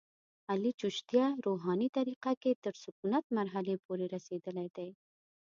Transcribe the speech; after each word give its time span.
علي 0.51 0.71
چشتیه 0.81 1.27
روحاني 1.45 1.87
طریقه 1.97 2.31
کې 2.41 2.51
تر 2.63 2.73
سکونت 2.83 3.23
مرحلې 3.37 3.75
پورې 3.85 4.05
رسېدلی 4.15 4.67
دی. 4.77 4.89